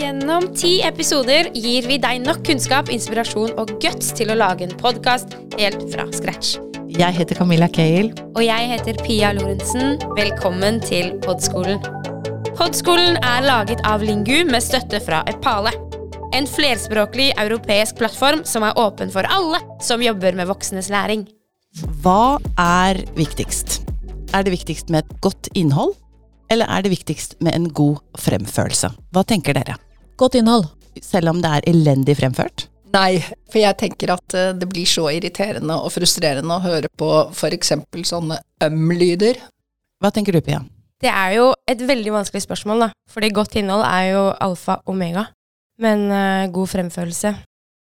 [0.00, 4.70] Gjennom ti episoder gir vi deg nok kunnskap, inspirasjon og guts til å lage en
[4.80, 6.54] podkast helt fra scratch.
[6.88, 8.14] Jeg heter Camilla Cale.
[8.32, 9.98] Og jeg heter Pia Lorentzen.
[10.16, 11.84] Velkommen til Podskolen.
[12.56, 15.74] Podskolen er laget av Lingu med støtte fra Epale.
[16.32, 21.26] En flerspråklig europeisk plattform som er åpen for alle som jobber med voksnes læring.
[22.00, 23.82] Hva er viktigst?
[24.32, 25.92] Er det viktigst med et godt innhold,
[26.48, 28.94] eller er det viktigst med en god fremførelse?
[29.12, 29.76] Hva tenker dere?
[30.20, 30.66] Godt innhold.
[31.00, 32.66] Selv om det er elendig fremført?
[32.92, 37.08] Nei, for jeg tenker at eh, det blir så irriterende og frustrerende å høre på
[37.30, 37.72] f.eks.
[38.10, 39.38] sånne øm-lyder.
[40.02, 40.58] Hva tenker du, Pia?
[41.00, 42.88] Det er jo et veldig vanskelig spørsmål, da.
[43.08, 45.28] Fordi godt innhold er jo alfa omega.
[45.80, 47.30] Men uh, god fremførelse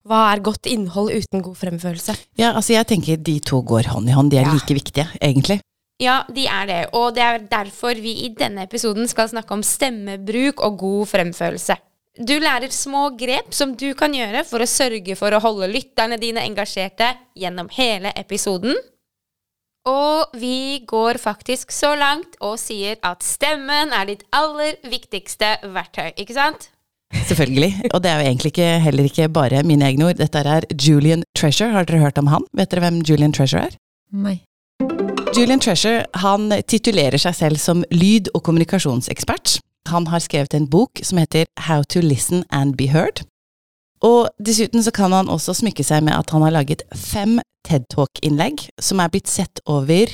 [0.08, 2.16] Hva er godt innhold uten god fremførelse?
[2.40, 4.32] Ja, altså jeg tenker de to går hånd i hånd.
[4.32, 4.56] De er Ja.
[4.56, 5.60] like viktige, egentlig.
[6.02, 6.80] Ja, de er det.
[6.92, 11.76] Og det er derfor vi i denne episoden skal snakke om stemmebruk og god fremførelse.
[12.14, 16.14] Du lærer små grep som du kan gjøre for å sørge for å holde lytterne
[16.22, 18.76] dine engasjerte gjennom hele episoden.
[19.90, 26.14] Og vi går faktisk så langt og sier at stemmen er ditt aller viktigste verktøy,
[26.14, 26.70] ikke sant?
[27.26, 27.90] Selvfølgelig.
[27.90, 30.22] Og det er jo egentlig ikke, heller ikke bare mine egne ord.
[30.22, 31.74] Dette er Julian Treasure.
[31.74, 32.46] Har dere hørt om han?
[32.54, 33.78] Vet dere hvem Julian Treasure er?
[34.14, 34.38] Nei.
[35.34, 39.58] Julian Treasure han titulerer seg selv som lyd- og kommunikasjonsekspert.
[39.92, 43.24] Han har skrevet en bok som heter How to Listen and Be Heard.
[44.04, 47.86] Og dessuten så kan han også smykke seg med at han har laget fem TED
[47.92, 50.10] Talk-innlegg som er blitt sett over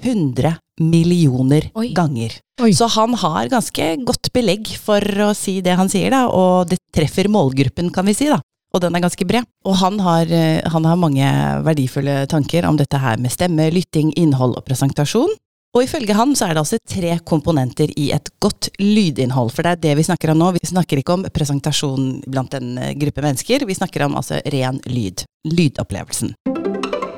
[0.00, 1.90] 100 millioner Oi.
[1.94, 2.38] ganger.
[2.62, 2.72] Oi.
[2.74, 6.80] Så han har ganske godt belegg for å si det han sier, da, og det
[6.94, 8.40] treffer målgruppen, kan vi si, da.
[8.70, 9.46] Og den er ganske bred.
[9.66, 11.26] Og han har, eh, han har mange
[11.66, 15.32] verdifulle tanker om dette her med stemme, lytting, innhold og presentasjon.
[15.70, 19.70] Og ifølge han så er det altså tre komponenter i et godt lydinnhold, for det
[19.76, 20.48] er det vi snakker om nå.
[20.56, 24.80] Vi snakker ikke om presentasjon blant en eh, gruppe mennesker, vi snakker om altså ren
[24.90, 25.22] lyd.
[25.46, 26.34] Lydopplevelsen.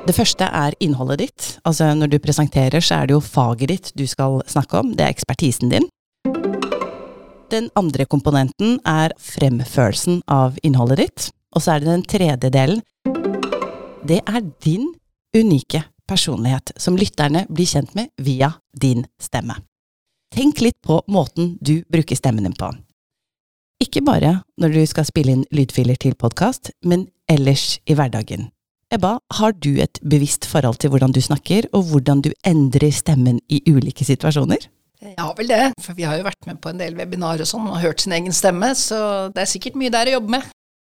[0.05, 1.47] Det første er innholdet ditt.
[1.65, 5.07] Altså når du presenterer, så er det jo faget ditt du skal snakke om, det
[5.07, 5.89] er ekspertisen din.
[7.49, 11.31] Den andre komponenten er fremførelsen av innholdet ditt.
[11.53, 12.85] Og så er det den tredje delen.
[14.05, 14.91] Det er din
[15.37, 19.57] unike personlighet som lytterne blir kjent med via din stemme.
[20.33, 22.71] Tenk litt på måten du bruker stemmen din på.
[23.83, 28.49] Ikke bare når du skal spille inn lydfiler til podkast, men ellers i hverdagen.
[28.93, 33.39] Ebba, har du et bevisst forhold til hvordan du snakker, og hvordan du endrer stemmen
[33.49, 34.69] i ulike situasjoner?
[35.17, 37.65] Har vel det, for vi har jo vært med på en del webinarer og sånn
[37.67, 40.51] og hørt sin egen stemme, så det er sikkert mye der å jobbe med.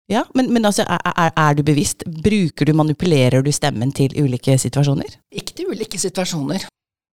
[0.09, 2.01] Ja, men, men altså, er, er, du bevisst?
[2.05, 5.19] Bruker du, manipulerer du stemmen til ulike situasjoner?
[5.29, 6.65] Ikke til ulike situasjoner.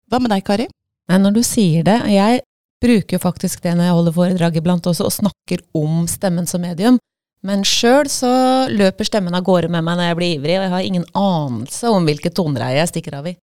[0.09, 0.69] Hva med deg, Kari?
[1.11, 2.41] Nei, når du sier det Jeg
[2.83, 6.65] bruker jo faktisk det når jeg holder foredrag iblant også, og snakker om stemmen som
[6.65, 6.97] medium.
[7.47, 8.31] Men sjøl så
[8.73, 11.93] løper stemmen av gårde med meg når jeg blir ivrig, og jeg har ingen anelse
[11.93, 13.35] om hvilke tonereier jeg stikker av i.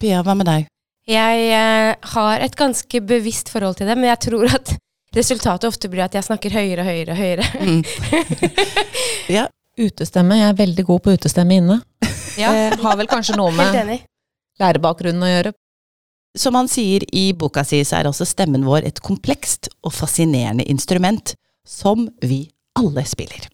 [0.00, 0.70] Pia, hva med deg?
[1.10, 4.76] Jeg eh, har et ganske bevisst forhold til det, men jeg tror at
[5.16, 7.46] resultatet ofte blir at jeg snakker høyere og høyere og høyere.
[7.60, 7.82] Mm.
[9.36, 9.46] ja,
[9.80, 10.36] Utestemme.
[10.36, 11.80] Jeg er veldig god på utestemme inne.
[12.38, 14.00] Ja, Det har vel kanskje noe med
[14.60, 15.52] lærebakgrunnen å gjøre.
[16.38, 20.66] Som han sier i boka si, så er også stemmen vår et komplekst og fascinerende
[20.70, 21.34] instrument
[21.66, 22.44] som vi
[22.78, 23.48] alle spiller.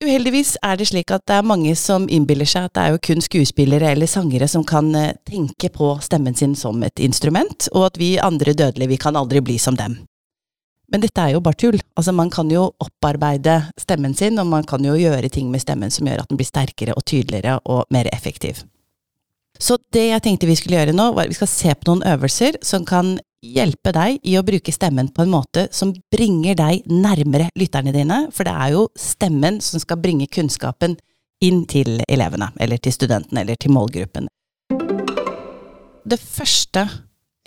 [0.00, 3.02] Uheldigvis er det slik at det er mange som innbiller seg at det er jo
[3.04, 7.90] kun skuespillere eller sangere som kan eh, tenke på stemmen sin som et instrument, og
[7.90, 9.98] at vi andre dødelige, vi kan aldri bli som dem.
[10.90, 11.78] Men dette er jo bare tull.
[11.94, 15.92] Altså, man kan jo opparbeide stemmen sin, og man kan jo gjøre ting med stemmen
[15.94, 18.64] som gjør at den blir sterkere og tydeligere og mer effektiv.
[19.60, 22.06] Så det jeg tenkte vi skulle gjøre nå, var at vi skal se på noen
[22.08, 26.88] øvelser som kan hjelpe deg i å bruke stemmen på en måte som bringer deg
[26.90, 30.98] nærmere lytterne dine, for det er jo stemmen som skal bringe kunnskapen
[31.44, 34.28] inn til elevene, eller til studentene, eller til målgruppen.
[36.04, 36.84] Det første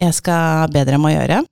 [0.02, 1.44] jeg skal be dere om å gjøre,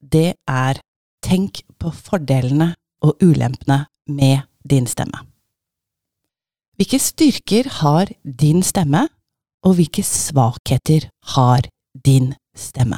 [0.00, 0.80] det er
[1.24, 2.72] tenk på fordelene
[3.04, 5.24] og ulempene med din stemme.
[6.80, 9.06] Hvilke styrker har din stemme,
[9.60, 12.96] og hvilke svakheter har din stemme?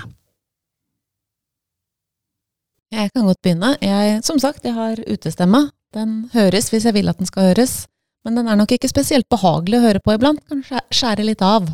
[2.93, 3.73] Jeg kan godt begynne.
[3.83, 5.71] Jeg, som sagt, jeg har utestemme.
[5.95, 7.87] Den høres hvis jeg vil at den skal høres,
[8.25, 10.45] men den er nok ikke spesielt behagelig å høre på iblant.
[10.49, 11.67] Kan skjære litt av.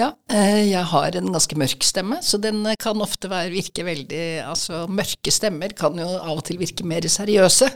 [0.00, 3.84] Ja, eh, jeg har en ganske mørk stemme, så den eh, kan ofte være, virke
[3.84, 7.68] veldig Altså, mørke stemmer kan jo av og til virke mer seriøse.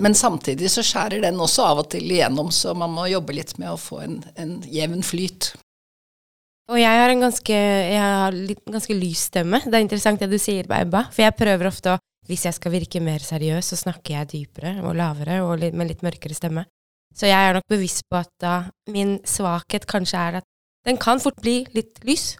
[0.00, 3.56] Men samtidig så skjærer den også av og til igjennom, så man må jobbe litt
[3.60, 5.50] med å få en, en jevn flyt.
[6.70, 9.60] Og jeg har en ganske, jeg har litt, ganske lys stemme.
[9.66, 11.08] Det er interessant det du sier, Ebba.
[11.12, 12.00] For jeg prøver ofte å
[12.30, 15.90] hvis jeg skal virke mer seriøs, så snakker jeg dypere og lavere og litt, med
[15.90, 16.64] litt mørkere stemme.
[17.12, 18.54] Så jeg er nok bevisst på at da
[18.94, 20.46] min svakhet kanskje er at
[20.86, 22.36] den kan fort bli litt lys.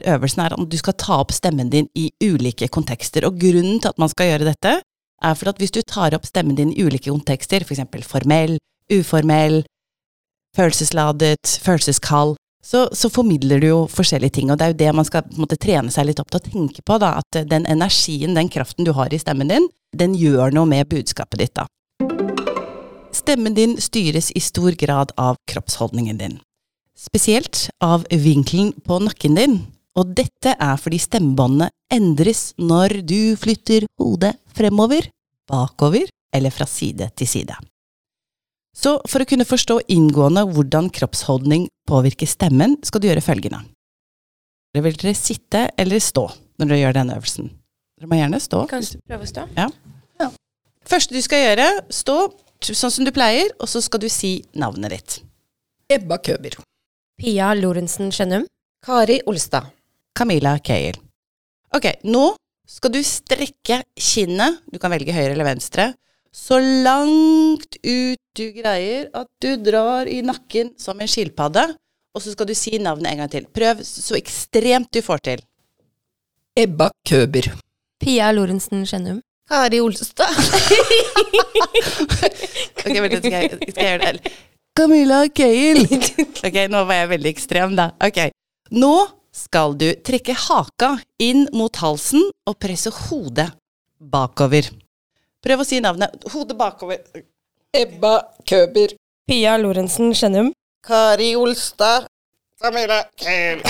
[0.00, 3.92] Øvelsen er at du skal ta opp stemmen din i ulike kontekster, og grunnen til
[3.92, 4.78] at man skal gjøre dette,
[5.20, 8.56] er for at hvis du tar opp stemmen din i ulike kontekster, for eksempel formell,
[8.92, 9.62] uformell,
[10.56, 15.06] følelsesladet, følelseskald, så, så, formidler du jo forskjellige ting, og det er jo det man
[15.08, 18.50] skal måte, trene seg litt opp til å tenke på, da, at den energien, den
[18.52, 21.64] kraften du har i stemmen din, den gjør noe med budskapet ditt, da.
[23.16, 26.36] Stemmen din styres i stor grad av kroppsholdningen din,
[27.00, 29.56] spesielt av vinkelen på nakken din,
[29.98, 35.08] og dette er fordi stemmebåndene endres når du flytter hodet fremover,
[35.50, 37.56] bakover eller fra side til side.
[38.76, 43.64] Så for å kunne forstå inngående hvordan kroppsholdning påvirker stemmen, skal du gjøre følgende.
[44.70, 46.28] Dere vil dere sitte eller stå
[46.60, 47.50] når dere gjør denne øvelsen?
[47.98, 48.62] Dere må gjerne stå.
[48.70, 49.48] Kan du prøve å stå?
[49.58, 49.66] Ja.
[50.22, 50.30] ja.
[50.86, 52.16] Første du skal gjøre, stå
[52.62, 55.20] sånn som du pleier, og så skal du si navnet ditt.
[55.90, 56.60] Ebba Køber.
[57.20, 58.46] Pia Lorentzen Skjennum.
[58.80, 59.66] Kari Olstad.
[60.16, 60.96] Camilla Cale.
[61.76, 62.30] Ok, nå
[62.64, 65.90] skal du strekke kinnet, du kan velge høyre eller venstre,
[66.32, 71.66] så langt ut du greier, at du drar i nakken som en skilpadde,
[72.16, 73.44] og så skal du si navnet en gang til.
[73.52, 75.44] Prøv så ekstremt du får til.
[76.56, 77.52] Ebba Køber.
[78.00, 79.20] Pia Lorentzen Skjennum.
[79.50, 80.30] Kari Olstad.
[82.80, 84.38] ok, vent litt, skal jeg, skal jeg gjøre det?
[84.80, 85.84] Camilla Cale.
[86.46, 87.90] ok, nå var jeg veldig ekstrem, da.
[88.00, 88.30] Ok.
[88.72, 88.94] Nå
[89.28, 93.50] skal du trekke haka inn mot halsen og presse hodet
[94.00, 94.70] bakover.
[95.44, 96.16] Prøv å si navnet.
[96.32, 97.02] Hodet bakover.
[97.76, 98.14] Ebba
[98.48, 98.96] Køber.
[99.28, 100.48] Pia Lorentzen Skjennum.
[100.86, 102.08] Kari Olstad.
[102.56, 103.60] Camilla Kehl.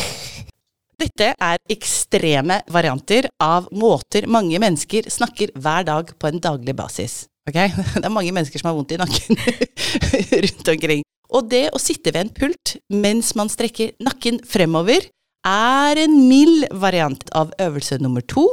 [1.02, 7.24] Dette er ekstreme varianter av måter mange mennesker snakker hver dag på en daglig basis.
[7.50, 7.58] Ok?
[8.00, 9.40] Det er mange mennesker som har vondt i nakken
[10.46, 11.04] rundt omkring.
[11.30, 15.04] Og det å sitte ved en pult mens man strekker nakken fremover,
[15.46, 18.44] er en mild variant av øvelse nummer to,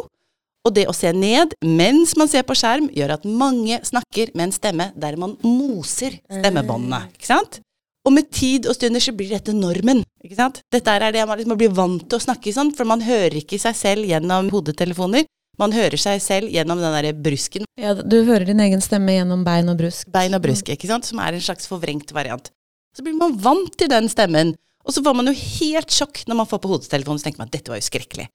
[0.67, 4.49] og det å se ned mens man ser på skjerm, gjør at mange snakker med
[4.49, 7.05] en stemme der man moser stemmebåndene.
[7.15, 7.61] ikke sant?
[8.07, 10.03] Og med tid og stunder så blir dette normen.
[10.23, 10.61] ikke sant?
[10.71, 13.59] Dette er det man liksom blir vant til å snakke sånn, for man hører ikke
[13.59, 15.27] seg selv gjennom hodetelefoner.
[15.57, 17.65] Man hører seg selv gjennom den derre brusken.
[17.79, 20.09] Ja, du hører din egen stemme gjennom bein og brusk.
[20.13, 21.07] Bein og brusk, ikke sant?
[21.09, 22.51] Som er en slags forvrengt variant.
[22.93, 24.53] Så blir man vant til den stemmen,
[24.85, 27.49] og så får man jo helt sjokk når man får på hodetelefonen, så tenker man
[27.49, 28.29] at dette var jo skrekkelig.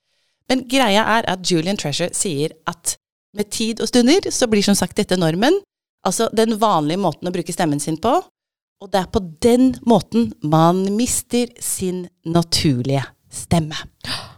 [0.50, 2.96] Men greia er at Julian Treasure sier at
[3.32, 5.56] med tid og stunder så blir som sagt dette normen.
[6.04, 8.18] Altså den vanlige måten å bruke stemmen sin på.
[8.82, 13.78] Og det er på den måten man mister sin naturlige stemme.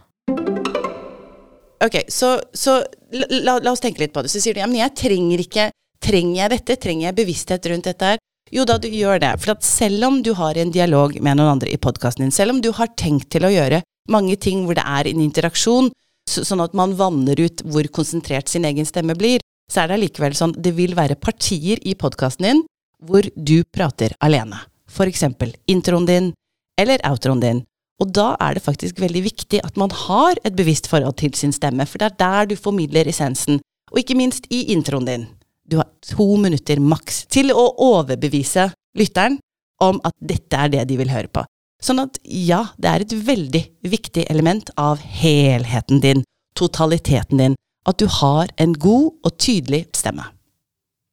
[1.83, 2.79] Ok, så, så
[3.11, 4.31] la, la, oss tenke litt på det.
[4.31, 5.71] Så sier du ja, men jeg trenger ikke
[6.05, 6.75] Trenger jeg dette?
[6.77, 8.19] Trenger jeg bevissthet rundt dette her?
[8.53, 9.31] Jo da, du gjør det.
[9.41, 12.59] For selv om du har en dialog med noen andre i podkasten din, selv om
[12.61, 13.79] du har tenkt til å gjøre
[14.13, 15.89] mange ting hvor det er en interaksjon,
[16.29, 19.41] sånn at man vanner ut hvor konsentrert sin egen stemme blir,
[19.71, 22.63] så er det allikevel sånn det vil være partier i podkasten din
[23.05, 24.61] hvor du prater alene.
[24.85, 26.33] For eksempel introen din
[26.79, 27.63] eller outroen din.
[28.03, 31.55] Og da er det faktisk veldig viktig at man har et bevisst forhold til sin
[31.55, 33.61] stemme, for det er der du formidler essensen.
[33.93, 35.27] Og ikke minst i introen din.
[35.65, 38.67] Du har to minutter maks til å overbevise
[38.99, 39.39] lytteren
[39.81, 41.45] om at dette er det de vil høre på.
[41.83, 46.23] Sånn at ja, det er et veldig viktig element av helheten din,
[46.57, 50.34] totaliteten din, at du har en god og tydelig stemme.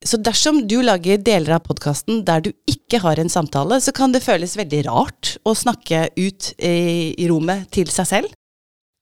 [0.04, 4.12] Så dersom du lager deler av podkasten der du ikke har en samtale, så kan
[4.14, 8.32] det føles veldig rart å snakke ut i, rommet til seg selv.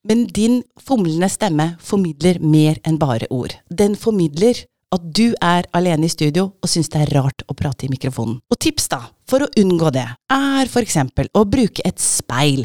[0.09, 3.57] Men din fomlende stemme formidler mer enn bare ord.
[3.69, 7.87] Den formidler at du er alene i studio og syns det er rart å prate
[7.87, 8.41] i mikrofonen.
[8.51, 12.65] Og tips, da, for å unngå det, er for eksempel å bruke et speil,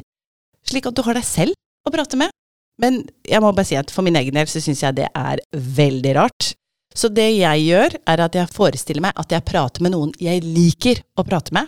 [0.65, 2.33] slik at du har deg selv å prate med.
[2.81, 5.43] Men jeg må bare si at for min egen del så syns jeg det er
[5.53, 6.55] veldig rart.
[6.95, 10.43] Så det jeg gjør, er at jeg forestiller meg at jeg prater med noen jeg
[10.45, 11.67] liker å prate med,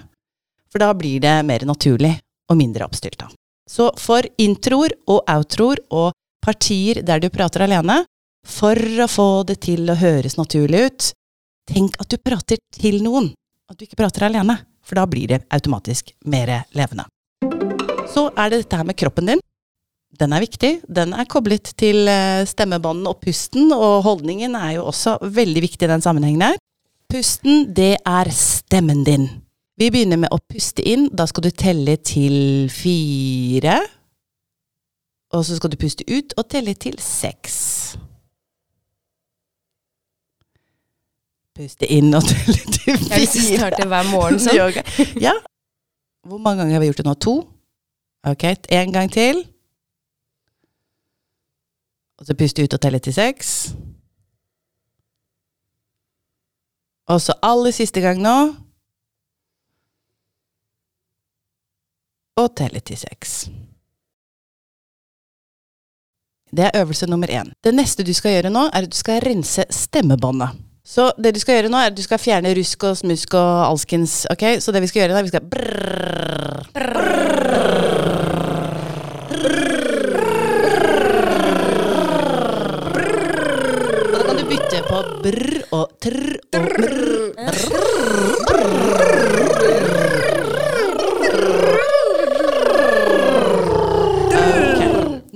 [0.72, 2.14] for da blir det mer naturlig
[2.48, 3.28] og mindre oppstylta.
[3.68, 8.06] Så for introer og outroer og partier der du prater alene,
[8.48, 11.10] for å få det til å høres naturlig ut,
[11.68, 13.34] tenk at du prater til noen,
[13.68, 14.56] at du ikke prater alene,
[14.88, 17.04] for da blir det automatisk mer levende.
[18.08, 19.44] Så er det dette her med kroppen din.
[20.18, 20.72] Den er viktig.
[20.90, 25.86] Den er koblet til eh, stemmebåndene og pusten, og holdningen er jo også veldig viktig
[25.86, 26.58] i den sammenhengen her.
[27.12, 29.30] Pusten, det er stemmen din.
[29.78, 31.08] Vi begynner med å puste inn.
[31.14, 33.78] Da skal du telle til fire.
[35.38, 37.58] Og så skal du puste ut og telle til seks.
[41.58, 44.82] Puste inn og telle til Jeg starter hver morgen sånn.
[45.28, 45.36] Ja.
[46.28, 47.16] Hvor mange ganger har vi gjort det nå?
[47.24, 47.36] To?
[48.28, 48.44] Ok,
[48.74, 49.46] en gang til.
[52.18, 53.52] Og så puste ut og telle til seks.
[57.08, 58.36] Og så aller siste gang nå.
[62.38, 63.48] Og telle til seks.
[66.58, 67.52] Det er øvelse nummer én.
[67.64, 70.50] Det neste du skal gjøre nå, er at du skal rense stemmebåndet.
[70.88, 73.66] Så det du skal gjøre nå, er at du skal fjerne rusk og smusk og
[73.68, 74.26] alskens.
[74.32, 77.27] Ok, Så det vi skal gjøre, er at vi skal brrrr.
[77.27, 77.27] Og
[85.24, 86.98] brr og trr og brr.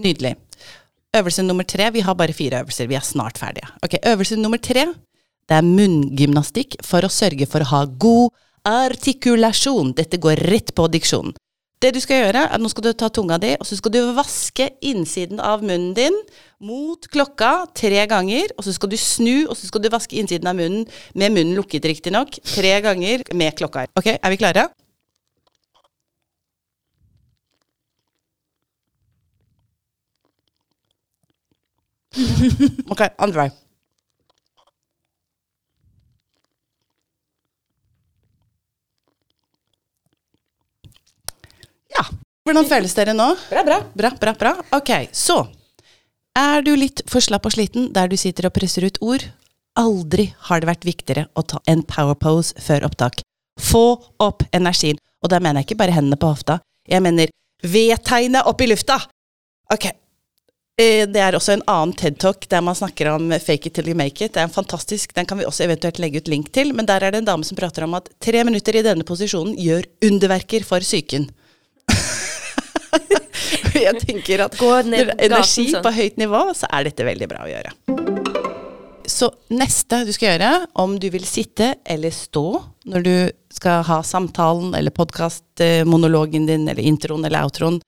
[0.02, 0.36] Nydelig.
[1.16, 1.92] Øvelse nummer tre.
[1.92, 2.88] Vi har bare fire øvelser.
[2.88, 3.68] Vi er snart ferdige.
[3.84, 4.86] Ok, Øvelse nummer tre
[5.50, 8.32] det er munngymnastikk for å sørge for å ha god
[8.68, 9.92] artikulasjon.
[9.98, 11.34] Dette går rett på diksjonen.
[11.82, 13.94] Det du skal gjøre, er at nå skal du ta tunga di, og så skal
[13.96, 16.14] du vaske innsiden av munnen din
[16.62, 18.54] mot klokka tre ganger.
[18.58, 20.86] Og så skal du snu, og så skal du vaske innsiden av munnen
[21.18, 23.88] med munnen lukket, riktignok, tre ganger med klokka.
[23.98, 24.68] Ok, er vi klare?
[32.92, 33.50] Ok, andre vei.
[41.92, 42.04] Ja.
[42.52, 43.26] Hvordan føles dere nå?
[43.48, 43.76] Bra, bra.
[43.96, 44.50] Bra, bra, bra.
[44.76, 45.46] Ok, så
[46.36, 49.24] Er du litt for slapp og sliten der du sitter og presser ut ord?
[49.80, 53.22] Aldri har det vært viktigere å ta en power pose før opptak.
[53.56, 55.00] Få opp energien.
[55.24, 56.60] Og da mener jeg ikke bare hendene på hofta.
[56.92, 57.32] Jeg mener
[57.64, 59.00] V-tegnet opp i lufta!
[59.72, 59.88] Ok.
[60.76, 63.96] Eh, Det er også en annen TED-talk der man snakker om fake it till you
[63.96, 64.34] make it.
[64.34, 66.74] Det er en fantastisk, Den kan vi også eventuelt legge ut link til.
[66.74, 69.56] Men der er det en dame som prater om at tre minutter i denne posisjonen
[69.56, 71.30] gjør underverker for psyken.
[73.86, 75.84] jeg tenker at når energi gaten sånn.
[75.86, 77.76] på høyt nivå, så er dette veldig bra å gjøre.
[79.12, 82.46] Så neste du skal gjøre, om du vil sitte eller stå
[82.92, 83.16] når du
[83.54, 87.82] skal ha samtalen eller podkastmonologen din eller introen eller outroen,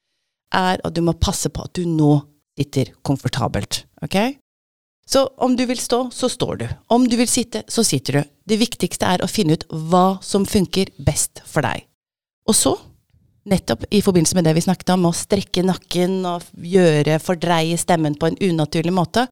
[0.53, 2.17] er at du må passe på at du nå
[2.60, 3.86] sitter komfortabelt.
[4.05, 4.17] Ok?
[5.10, 6.67] Så om du vil stå, så står du.
[6.88, 8.29] Om du vil sitte, så sitter du.
[8.48, 11.88] Det viktigste er å finne ut hva som funker best for deg.
[12.48, 12.75] Og så,
[13.50, 18.15] nettopp i forbindelse med det vi snakket om, å strekke nakken og gjøre, fordreie stemmen
[18.19, 19.27] på en unaturlig måte,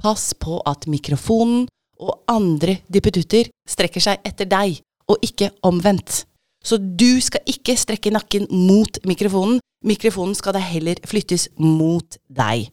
[0.00, 1.66] pass på at mikrofonen
[2.00, 6.24] og andre dippedutter strekker seg etter deg, og ikke omvendt.
[6.64, 12.68] Så du skal ikke strekke nakken mot mikrofonen, mikrofonen skal da heller flyttes mot deg.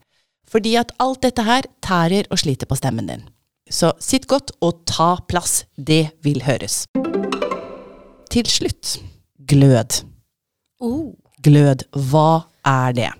[0.48, 3.25] Fordi at alt dette her tærer og sliter på stemmen din.
[3.67, 6.86] Så sitt godt og ta plass, det vil høres.
[8.32, 9.00] Til slutt,
[9.48, 10.03] glød.
[10.84, 11.13] Oh.
[11.43, 13.12] Glød, hva er det?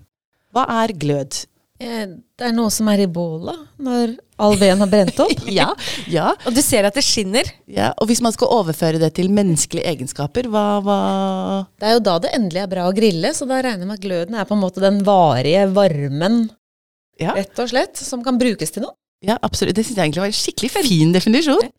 [0.54, 1.46] Hva er glød?
[1.80, 2.06] Eh,
[2.38, 5.44] Det er noe som er i bålet når all veden har brent opp.
[5.60, 5.68] Ja,
[6.10, 7.46] ja, Og du ser at det skinner.
[7.70, 7.92] ja.
[8.02, 10.98] Og hvis man skal overføre det til menneskelige egenskaper, hva, hva
[11.78, 13.98] Det er jo da det endelig er bra å grille, så da regner jeg med
[14.00, 16.40] at gløden er på en måte den varige varmen,
[17.22, 18.94] Ja, rett og slett, som kan brukes til noe.
[19.26, 19.74] ja absolutt.
[19.78, 21.72] Det syns jeg egentlig var en skikkelig fin definisjon.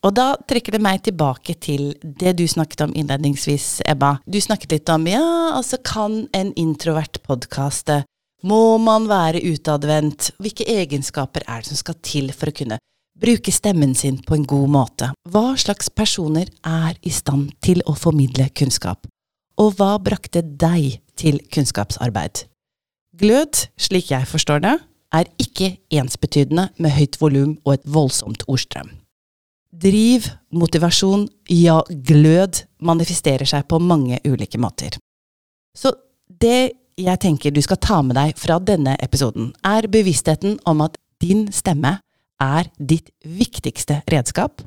[0.00, 4.14] Og da trekker det meg tilbake til det du snakket om innledningsvis, Ebba.
[4.24, 8.00] Du snakket litt om ja, altså kan en introvert podkaste?
[8.40, 10.30] Må man være utadvendt?
[10.40, 12.78] Hvilke egenskaper er det som skal til for å kunne
[13.20, 15.10] bruke stemmen sin på en god måte?
[15.28, 19.04] Hva slags personer er i stand til å formidle kunnskap?
[19.60, 22.46] Og hva brakte deg til kunnskapsarbeid?
[23.20, 24.78] Glød, slik jeg forstår det,
[25.12, 28.94] er ikke ensbetydende med høyt volum og et voldsomt ordstrøm.
[29.70, 34.96] Driv, motivasjon, ja, glød manifesterer seg på mange ulike måter.
[35.78, 35.92] Så
[36.26, 40.98] det jeg tenker du skal ta med deg fra denne episoden, er bevisstheten om at
[41.22, 42.00] din stemme
[42.40, 44.64] er ditt viktigste redskap,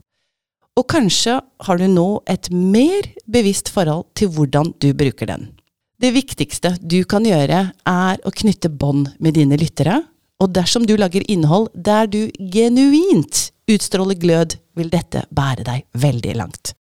[0.74, 5.52] og kanskje har du nå et mer bevisst forhold til hvordan du bruker den.
[6.02, 10.02] Det viktigste du kan gjøre, er å knytte bånd med dine lyttere,
[10.42, 16.36] og dersom du lager innhold der du genuint utstråler glød, vil dette bære deg veldig
[16.40, 16.74] langt.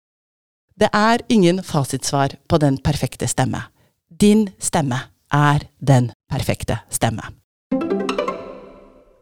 [0.79, 3.65] Det er ingen fasitsvar på den perfekte stemme.
[4.09, 4.97] Din stemme
[5.33, 7.27] er den perfekte stemme.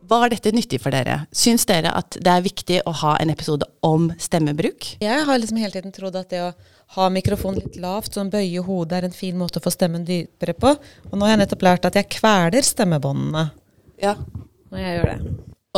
[0.10, 1.28] Var dette nyttig for dere?
[1.36, 4.88] Syns dere at det er viktig å ha en episode om stemmebruk?
[5.04, 6.54] Jeg har liksom hele tiden trodd at det å
[6.96, 10.56] ha mikrofonen litt lavt, sånn bøye hodet, er en fin måte å få stemmen dypere
[10.58, 10.72] på.
[11.12, 13.44] Og nå har jeg nettopp lært at jeg kveler stemmebåndene
[14.02, 14.16] Ja.
[14.72, 15.20] når jeg gjør det.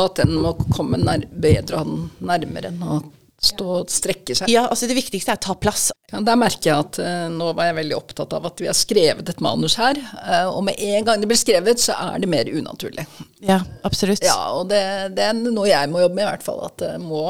[0.00, 1.82] Og at den må komme nær, bedre
[2.24, 3.02] nærmere å
[3.42, 4.46] Stå og strekke seg.
[4.52, 5.88] Ja, altså det viktigste er å ta plass.
[6.12, 8.76] Ja, der merker jeg at uh, nå var jeg veldig opptatt av at vi har
[8.78, 9.98] skrevet et manus her.
[10.14, 13.02] Uh, og med en gang det blir skrevet, så er det mer unaturlig.
[13.42, 14.22] Ja, absolutt.
[14.22, 14.78] Ja, og det,
[15.18, 16.62] det er noe jeg må jobbe med, i hvert fall.
[16.68, 17.24] At jeg må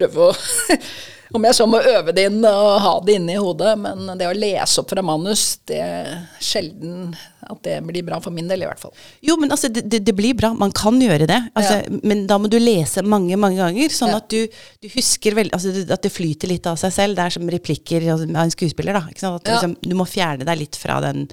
[0.00, 0.34] prøve å
[1.34, 4.28] Om jeg så må øve det inn og ha det inne i hodet, men det
[4.28, 7.16] å lese opp fra manus, det er sjelden
[7.46, 8.92] at det blir bra for min del, i hvert fall.
[9.24, 10.52] Jo, men altså, det, det, blir bra.
[10.54, 11.40] Man kan gjøre det.
[11.54, 11.98] Altså, Ja.
[12.06, 14.22] Men da må du lese mange, mange ganger, sånn Ja.
[14.22, 14.46] at du,
[14.82, 17.16] du husker vel, altså, at det flyter litt av seg selv.
[17.18, 18.98] Det er som replikker av en skuespiller.
[18.98, 19.04] da.
[19.10, 19.54] At Ja.
[19.54, 21.28] liksom, du må fjerne deg litt fra den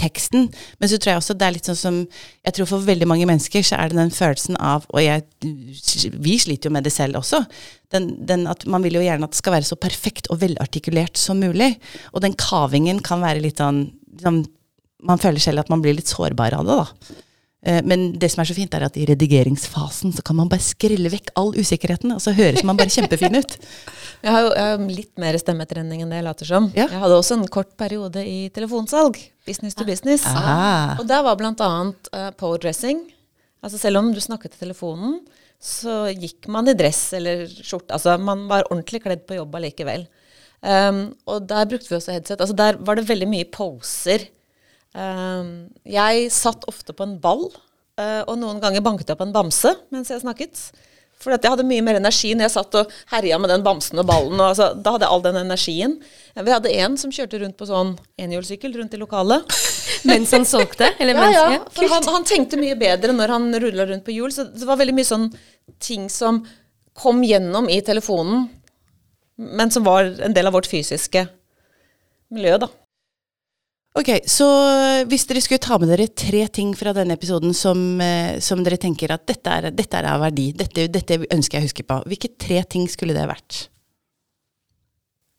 [0.00, 0.48] teksten.
[0.80, 1.98] Men så tror jeg også det er litt sånn som
[2.42, 5.22] Jeg tror for veldig mange mennesker så er det den følelsen av Og jeg,
[6.18, 7.44] vi sliter jo med det selv også.
[7.94, 11.20] Den, den at Man vil jo gjerne at det skal være så perfekt og velartikulert
[11.20, 11.74] som mulig.
[12.12, 13.84] Og den kavingen kan være litt sånn
[14.16, 14.42] liksom,
[15.02, 17.20] Man føler selv at man blir litt sårbar av det, da.
[17.62, 20.64] Eh, Men det som er så fint, er at i redigeringsfasen så kan man bare
[20.64, 23.58] skrelle vekk all usikkerheten, og så høres man bare kjempefin ut.
[24.22, 26.68] Jeg har jo jeg har litt mer stemmetrening enn det jeg later som.
[26.78, 26.84] Ja.
[26.86, 29.16] Jeg hadde også en kort periode i telefonsalg.
[29.48, 30.22] Business to business.
[30.30, 30.94] Ah.
[31.02, 33.00] Og der var annet uh, pole-dressing.
[33.66, 35.16] Altså selv om du snakket i telefonen,
[35.58, 37.94] så gikk man i dress eller skjorte.
[37.98, 40.06] Altså man var ordentlig kledd på jobb allikevel.
[40.62, 42.38] Um, og der brukte vi også headset.
[42.38, 44.28] Altså der var det veldig mye poser.
[44.92, 45.52] Um,
[45.88, 47.46] jeg satt ofte på en ball,
[48.00, 50.66] uh, og noen ganger banket jeg opp en bamse mens jeg snakket.
[51.22, 54.08] For jeg hadde mye mer energi når jeg satt og herja med den bamsen og
[54.08, 54.40] ballen.
[54.40, 55.92] Og altså, da hadde jeg all den energien.
[56.34, 59.46] Vi hadde en som kjørte rundt på sånn enhjulssykkel rundt i lokalet.
[60.08, 60.88] Mens han solgte?
[60.98, 61.44] Eller Ja, mens, ja.
[61.54, 64.32] ja, For han, han tenkte mye bedre når han rulla rundt på hjul.
[64.34, 65.28] Så det var veldig mye sånn
[65.82, 66.42] ting som
[66.98, 68.48] kom gjennom i telefonen,
[69.38, 71.22] men som var en del av vårt fysiske
[72.34, 72.68] miljø, da.
[73.92, 74.46] Ok, så
[75.04, 78.78] hvis dere skulle ta med dere tre ting fra denne episoden som, eh, som dere
[78.80, 81.98] tenker at dette er, dette er av verdi, dette, dette ønsker jeg å huske på,
[82.08, 83.66] hvilke tre ting skulle det vært?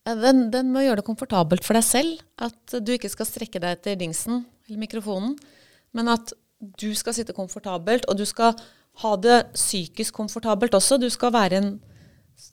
[0.06, 2.22] Den, den må gjøre det komfortabelt for deg selv.
[2.38, 5.34] At du ikke skal strekke deg etter dingsen eller mikrofonen,
[5.96, 8.54] men at du skal sitte komfortabelt, og du skal
[9.02, 11.00] ha det psykisk komfortabelt også.
[11.02, 11.80] Du skal en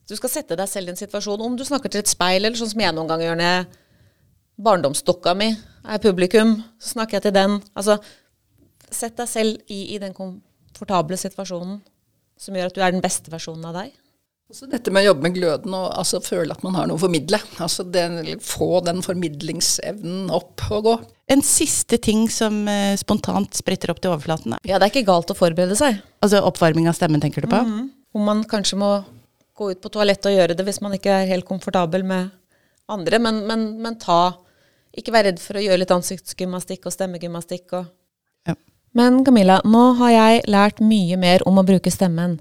[0.08, 1.40] Du skal sette deg selv i en situasjon.
[1.40, 3.66] Om du snakker til et speil, eller sånn som jeg noen ganger gjør når jeg
[4.62, 5.50] barndomsdukka mi
[5.88, 7.58] er publikum, så snakker jeg til den.
[7.78, 7.98] Altså,
[8.90, 11.80] sett deg selv i, i den komfortable situasjonen
[12.40, 13.90] som gjør at du er den beste versjonen av deg.
[14.50, 17.02] Også dette med å jobbe med gløden og altså føle at man har noe å
[17.04, 17.38] formidle.
[17.62, 20.94] Altså den, få den formidlingsevnen opp og gå.
[21.30, 24.56] En siste ting som eh, spontant spretter opp til overflaten.
[24.56, 26.00] er- Ja, det er ikke galt å forberede seg.
[26.24, 27.60] Altså oppvarming av stemmen, tenker du på?
[28.18, 28.90] Om man kanskje må
[29.54, 32.32] gå ut på toalettet og gjøre det hvis man ikke er helt komfortabel med
[32.90, 33.20] andre.
[33.22, 34.32] Men, men, men ta
[34.96, 37.72] Ikke vær redd for å gjøre litt ansiktsgymnastikk og stemmegymnastikk.
[37.78, 37.86] Og
[38.48, 38.54] Ja.
[38.94, 42.40] men Camilla, nå har jeg lært mye mer om å bruke stemmen.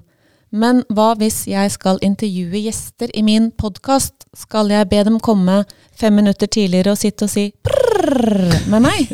[0.51, 4.25] Men hva hvis jeg skal intervjue gjester i min podkast?
[4.35, 9.11] Skal jeg be dem komme fem minutter tidligere og sitte og si prrrr med meg?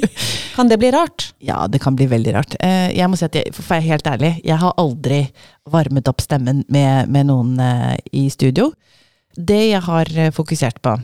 [0.56, 1.34] Kan det bli rart?
[1.46, 2.56] Ja, det kan bli veldig rart.
[2.64, 5.20] Eh, jeg må si at jeg, for å være helt ærlig, jeg har aldri
[5.70, 8.72] varmet opp stemmen med, med noen eh, i studio.
[9.36, 10.96] Det jeg har eh, fokusert på,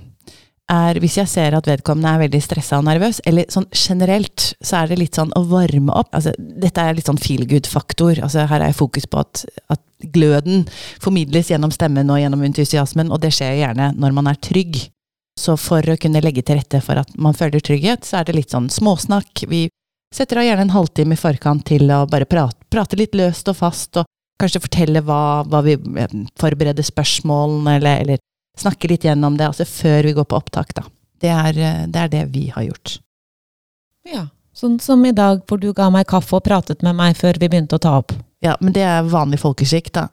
[0.71, 4.81] er hvis jeg ser at vedkommende er veldig stressa og nervøs, eller sånn generelt, så
[4.81, 6.11] er det litt sånn å varme opp.
[6.15, 8.21] Altså, dette er litt sånn feel good-faktor.
[8.23, 9.83] Altså, her er fokus på at, at
[10.15, 10.65] gløden
[11.03, 14.79] formidles gjennom stemmen og gjennom entusiasmen, og det skjer gjerne når man er trygg.
[15.39, 18.37] Så for å kunne legge til rette for at man føler trygghet, så er det
[18.37, 19.45] litt sånn småsnakk.
[19.51, 19.67] Vi
[20.13, 23.57] setter av gjerne en halvtime i forkant til å bare prate, prate litt løst og
[23.59, 24.07] fast, og
[24.41, 25.77] kanskje fortelle hva, hva vi
[26.41, 28.21] forbereder spørsmålene, eller, eller
[28.59, 30.85] snakke litt gjennom det, altså før vi går på opptak, da.
[31.21, 32.99] Det er, eh, det er det vi har gjort.
[34.09, 34.27] Ja.
[34.51, 37.47] Sånn som i dag, hvor du ga meg kaffe og pratet med meg før vi
[37.47, 38.11] begynte å ta opp.
[38.43, 40.07] Ja, men det er vanlig folkeskikk, da.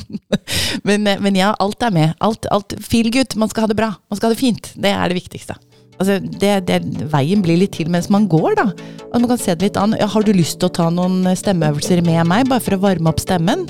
[0.88, 2.16] men, eh, men ja, alt er med.
[2.24, 3.36] Alt, alt Feel good.
[3.36, 3.92] Man skal ha det bra.
[4.10, 4.72] Man skal ha det fint.
[4.74, 5.58] Det er det viktigste.
[6.00, 6.80] Altså, det, det,
[7.12, 8.66] veien blir litt til mens man går, da.
[9.12, 9.94] At man kan se det litt an.
[10.00, 13.12] Ja, har du lyst til å ta noen stemmeøvelser med meg, bare for å varme
[13.12, 13.68] opp stemmen?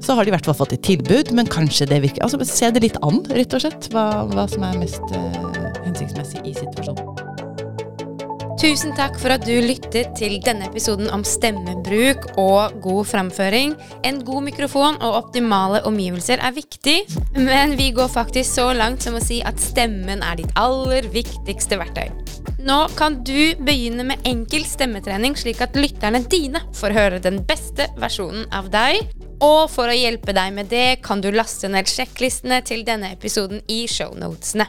[0.00, 2.70] Så har de i hvert fall fått et tilbud, men kanskje det virker Altså, se
[2.74, 3.90] det litt an, rett og slett.
[3.92, 5.40] Hva, hva som er mest eh,
[5.86, 7.17] hensiktsmessig i situasjonen.
[8.58, 13.76] Tusen takk for at du lyttet til denne episoden om stemmebruk og god framføring.
[14.02, 16.96] En god mikrofon og optimale omgivelser er viktig,
[17.36, 21.78] men vi går faktisk så langt som å si at stemmen er ditt aller viktigste
[21.78, 22.10] verktøy.
[22.66, 27.86] Nå kan du begynne med enkel stemmetrening, slik at lytterne dine får høre den beste
[28.02, 29.04] versjonen av deg.
[29.38, 33.62] Og for å hjelpe deg med det, kan du laste ned sjekklistene til denne episoden
[33.70, 34.66] i shownotene.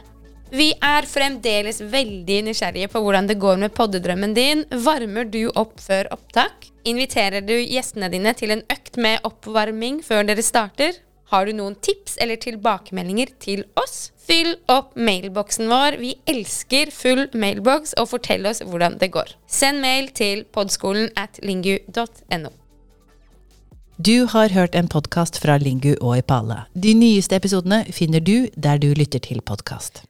[0.50, 4.64] Vi er fremdeles veldig nysgjerrige på hvordan det går med poddedrømmen din.
[4.84, 6.66] Varmer du opp før opptak?
[6.90, 10.98] Inviterer du gjestene dine til en økt med oppvarming før dere starter?
[11.30, 14.10] Har du noen tips eller tilbakemeldinger til oss?
[14.18, 16.00] Fyll opp mailboksen vår.
[16.02, 19.30] Vi elsker full mailboks, og fortell oss hvordan det går.
[19.46, 22.50] Send mail til podskolen at lingu.no.
[24.00, 26.64] Du har hørt en podkast fra Lingu og Ipala.
[26.74, 30.09] De nyeste episodene finner du der du lytter til podkast.